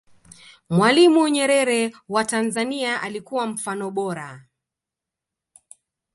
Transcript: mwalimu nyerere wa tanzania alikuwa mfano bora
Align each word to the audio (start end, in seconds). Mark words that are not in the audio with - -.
mwalimu 0.69 1.27
nyerere 1.29 1.93
wa 2.09 2.25
tanzania 2.25 3.01
alikuwa 3.01 3.47
mfano 3.47 3.91
bora 3.91 4.45